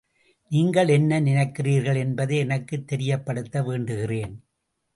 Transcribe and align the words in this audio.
நீங்கள் 0.51 0.87
என்ன 0.87 1.19
நினைக்கிறீர்கள் 1.19 1.97
என்பதை 1.97 2.37
எனக்குத் 2.37 2.87
தெரியப்படுத்த 2.87 3.61
வேண்டுகிறேன். 3.61 4.33